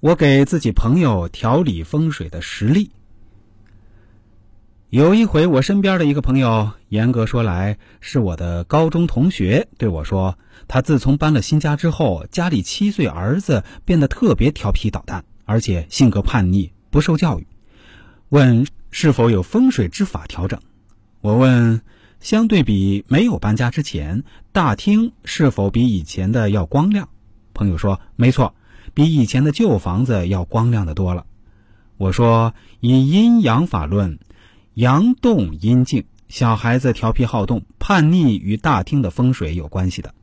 [0.00, 2.90] 我给自己朋友调理风水的实例。
[4.88, 17.46] 有一回，我身边的一个朋友，严格说来是我的高中同学，对我说，他自从搬了新家之后，家里七岁儿子变得特别调皮捣蛋，而且性格叛逆，不受教育。
[18.30, 20.58] 问是否有风水之法调整？
[21.20, 21.82] 我问，
[22.20, 27.10] 相对比没有搬家之前，大厅是否比以前的要光亮？
[27.52, 28.54] 朋友说，没错。
[28.94, 31.26] 比以前的旧房子要光亮的多了。
[31.96, 34.18] 我说，以阴阳法论，
[34.74, 40.14] 阳动阴静，小孩子调皮好动、叛逆与大厅的风水有关系的。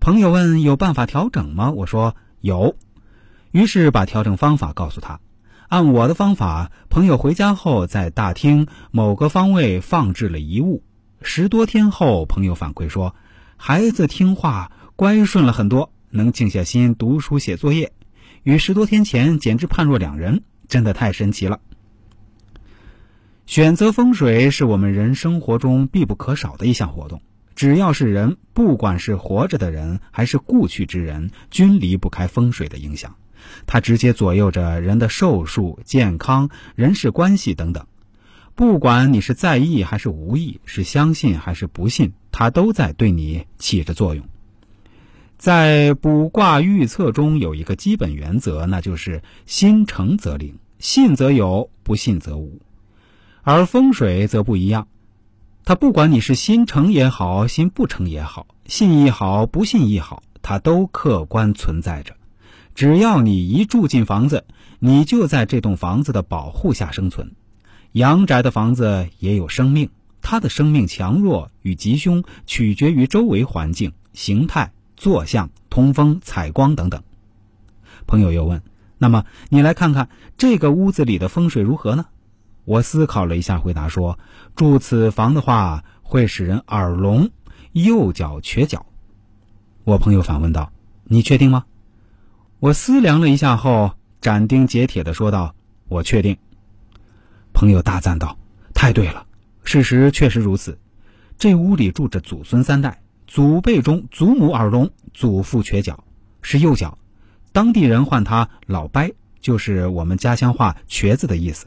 [0.00, 1.70] 朋友问有办法调整吗？
[1.70, 2.76] 我说有，
[3.50, 5.20] 于是把调整方法告诉他。
[5.68, 10.82] 按我的方法，朋友回家后在大厅某个方位放置了一物。
[11.22, 13.14] 十多天后，朋友反馈说，
[13.56, 15.90] 孩子听话、乖顺了很多。
[16.10, 17.92] 能静下心读书写作业，
[18.42, 21.60] 与十多天前简直判若两人，真的太神奇了。
[23.46, 27.22] 选择风水是我们人生活中必不可少的一项活动。
[27.54, 33.16] 只要是人，不管是活着的人还是故去之人，均离不开风水的影响。
[33.66, 37.86] 它直接左右着人的寿数、健康、人事关系等等。
[38.54, 44.26] 不管你是在意还是无意，是相信还是不信，它都在对你起着作用。
[45.38, 52.60] 在卜卦预测中有一个基本原则，那就是心诚则灵，信则有，不信则无。
[53.42, 54.88] 而风水则不一样，
[55.64, 62.16] 它不管你是心诚也好，心不诚也好，信亦好，不信亦好，它都客观存在着。
[62.74, 64.44] 只要你一住进房子，
[64.78, 67.32] 你就在这栋房子的保护下生存。
[67.92, 69.90] 阳宅的房子也有生命，
[70.22, 74.72] 它的生命强弱与吉凶取决于周围环境形态。
[74.96, 77.02] 坐向、通风、采光等等。
[78.06, 78.62] 朋友又问
[78.98, 82.06] ：“那么你来看看这个屋子里的风水如何呢？”
[82.64, 84.18] 我思考了一下，回答说
[84.56, 87.30] ：“住此房的话，会使人耳聋，
[87.72, 88.86] 右脚瘸脚。”
[89.84, 90.72] 我朋友反问道
[91.04, 91.64] ：“你确定吗？”
[92.58, 95.54] 我思量了一下后，斩钉截铁的说道
[95.86, 96.36] ：“我确定。”
[97.54, 98.36] 朋友大赞道
[98.74, 99.26] ：“太对了，
[99.62, 100.78] 事实确实如此。
[101.38, 106.04] 这屋里住着祖孙三代。”祖辈中，祖母耳聋，祖父瘸脚，
[106.42, 106.96] 是右脚。
[107.52, 111.66] 当地人唤他老掰，就是我们家乡话“瘸子”的意思。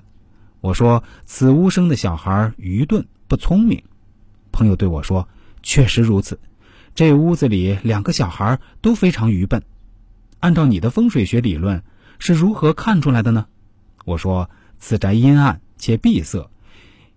[0.62, 3.84] 我说此屋生的小孩愚钝不聪明。
[4.52, 5.28] 朋友对我说
[5.62, 6.40] ：“确实如此，
[6.96, 9.62] 这屋子里两个小孩都非常愚笨。
[10.40, 11.84] 按照你的风水学理论，
[12.20, 13.48] 是如何看出来的呢？”
[14.06, 14.50] 我说
[14.80, 16.50] ：“此宅阴暗且闭塞，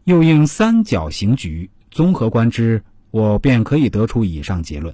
[0.05, 2.83] 又应三角形局，综合观之。”
[3.13, 4.93] 我便可以得出以上结论，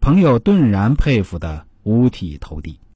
[0.00, 2.78] 朋友顿然佩服的五体投地。